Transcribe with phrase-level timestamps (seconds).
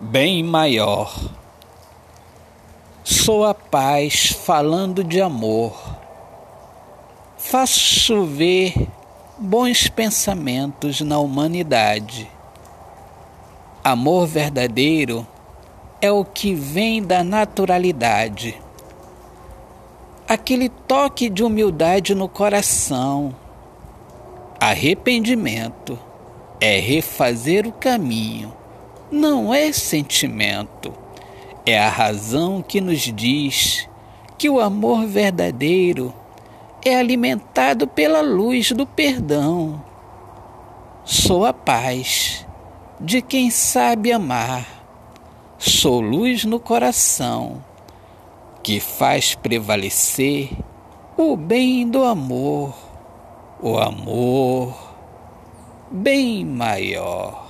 [0.00, 1.14] bem maior.
[3.04, 5.78] Sou a paz falando de amor.
[7.36, 8.88] Faço chover
[9.36, 12.30] bons pensamentos na humanidade.
[13.84, 15.26] Amor verdadeiro
[16.00, 18.60] é o que vem da naturalidade.
[20.26, 23.34] Aquele toque de humildade no coração.
[24.58, 25.98] Arrependimento
[26.58, 28.59] é refazer o caminho
[29.10, 30.92] não é sentimento,
[31.66, 33.88] é a razão que nos diz
[34.38, 36.14] que o amor verdadeiro
[36.84, 39.82] é alimentado pela luz do perdão.
[41.04, 42.46] Sou a paz
[43.00, 44.66] de quem sabe amar,
[45.58, 47.64] sou luz no coração
[48.62, 50.50] que faz prevalecer
[51.16, 52.74] o bem do amor,
[53.60, 54.94] o amor
[55.90, 57.49] bem maior.